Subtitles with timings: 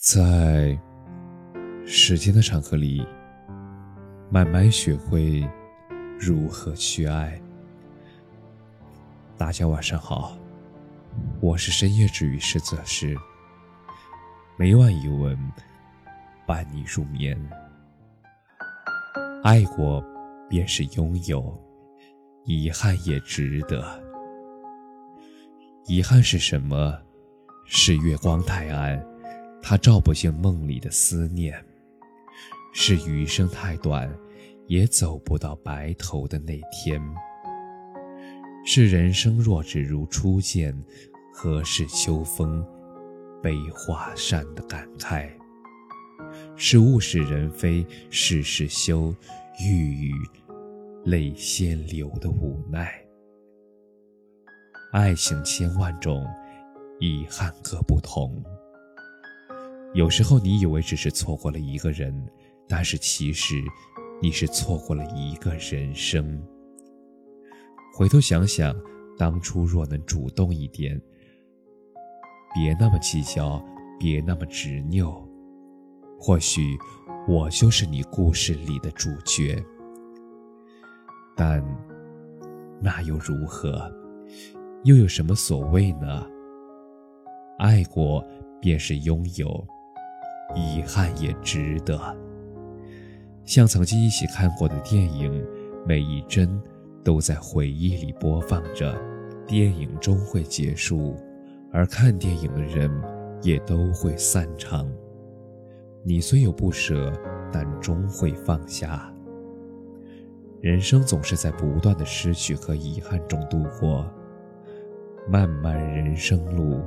[0.00, 0.80] 在
[1.84, 3.06] 时间的长河里，
[4.30, 5.46] 慢慢学会
[6.18, 7.38] 如何去爱。
[9.36, 10.38] 大家晚上好，
[11.42, 13.14] 我是深夜治愈师泽师，
[14.56, 15.38] 每晚一文
[16.46, 17.38] 伴你入眠。
[19.44, 20.02] 爱过
[20.48, 21.62] 便是拥有，
[22.46, 24.02] 遗憾也值得。
[25.84, 26.98] 遗憾是什么？
[27.66, 29.09] 是月光太暗。
[29.62, 31.54] 他照不进梦里的思念，
[32.72, 34.12] 是余生太短，
[34.66, 37.00] 也走不到白头的那天。
[38.64, 40.74] 是人生若只如初见，
[41.32, 42.64] 何事秋风
[43.42, 45.30] 悲画扇的感慨。
[46.56, 49.14] 是物是人非事事休，
[49.60, 50.14] 欲语
[51.04, 52.92] 泪先流的无奈。
[54.92, 56.26] 爱情千万种，
[56.98, 58.44] 遗憾各不同。
[59.92, 62.14] 有时候你以为只是错过了一个人，
[62.68, 63.56] 但是其实
[64.22, 66.40] 你是错过了一个人生。
[67.92, 68.74] 回头想想，
[69.18, 71.00] 当初若能主动一点，
[72.54, 73.60] 别那么计较，
[73.98, 75.28] 别那么执拗，
[76.20, 76.78] 或许
[77.26, 79.60] 我就是你故事里的主角。
[81.36, 81.64] 但
[82.80, 83.92] 那又如何？
[84.84, 86.24] 又有什么所谓呢？
[87.58, 88.24] 爱过
[88.60, 89.66] 便是拥有。
[90.54, 91.98] 遗憾也值得。
[93.44, 95.44] 像曾经一起看过的电影，
[95.86, 96.60] 每一帧
[97.02, 98.94] 都在回忆里播放着。
[99.46, 101.16] 电影终会结束，
[101.72, 102.88] 而看电影的人
[103.42, 104.88] 也都会散场。
[106.04, 107.12] 你虽有不舍，
[107.50, 109.12] 但终会放下。
[110.60, 114.06] 人生总是在不断的失去和遗憾中度过。
[115.28, 116.80] 漫漫人生路，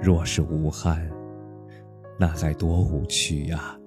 [0.00, 1.10] 若是无憾。
[2.18, 3.78] 那该多无趣呀！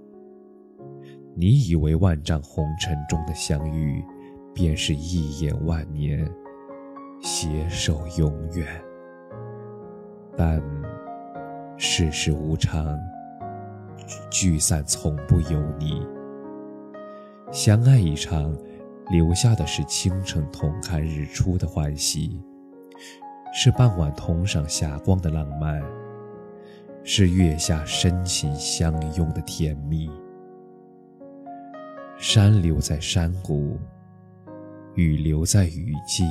[1.36, 4.04] 你以为万丈红尘中的相遇，
[4.54, 6.30] 便是一眼万年，
[7.22, 8.66] 携手永远。
[10.38, 10.62] 但
[11.78, 12.97] 世事无常，
[14.31, 16.06] 聚散从不由你。
[17.52, 18.56] 相爱一场，
[19.09, 22.42] 留下的是清晨同看日出的欢喜，
[23.53, 25.81] 是傍晚同赏霞光的浪漫。
[27.03, 30.09] 是月下深情相拥的甜蜜。
[32.17, 33.79] 山留在山谷，
[34.94, 36.23] 雨留在雨季，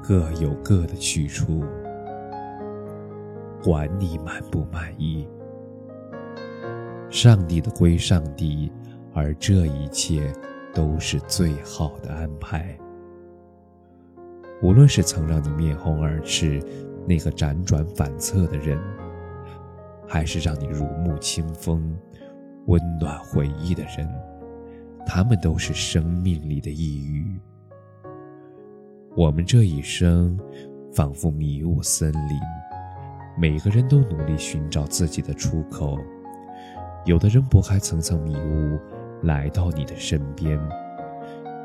[0.00, 1.64] 各有各的去处。
[3.60, 5.26] 管你满不满意，
[7.10, 8.70] 上帝的归上帝，
[9.12, 10.32] 而这一切
[10.72, 12.78] 都是最好的安排。
[14.62, 16.62] 无论是曾让你面红耳赤。
[17.06, 18.78] 那个辗转反侧的人，
[20.06, 21.96] 还是让你如沐清风、
[22.66, 24.08] 温暖回忆的人，
[25.06, 27.40] 他们都是生命里的一隅。
[29.14, 30.38] 我们这一生，
[30.92, 32.40] 仿佛迷雾森林，
[33.38, 35.96] 每个人都努力寻找自己的出口。
[37.04, 38.78] 有的人拨开层层迷雾，
[39.22, 40.58] 来到你的身边；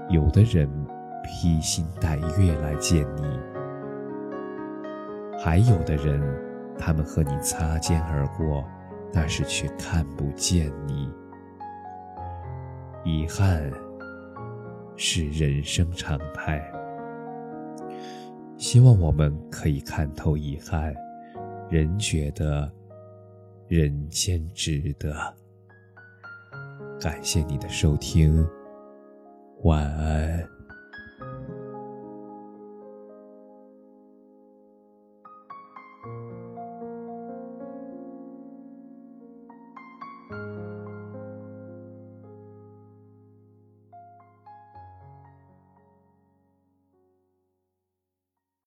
[0.07, 0.69] 有的人
[1.23, 3.60] 披星戴月来见你。
[5.43, 6.21] 还有的人，
[6.77, 8.63] 他们和你擦肩而过，
[9.11, 11.11] 但是却看不见你。
[13.03, 13.71] 遗憾
[14.95, 16.63] 是人生常态，
[18.55, 20.93] 希望我们可以看透遗憾，
[21.71, 22.71] 人觉得
[23.67, 25.11] 人间值得。
[26.99, 28.47] 感谢你的收听，
[29.63, 30.47] 晚安。